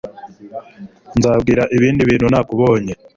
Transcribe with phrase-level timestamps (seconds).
[1.17, 2.93] Nzabwira ibindi bintu nakubonye